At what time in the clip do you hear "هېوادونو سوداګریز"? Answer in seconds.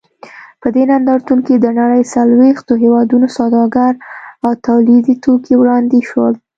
2.83-3.97